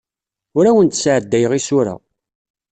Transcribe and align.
Ur 0.57 0.65
awen-d-sɛeddayeɣ 0.65 1.51
isura. 1.59 1.95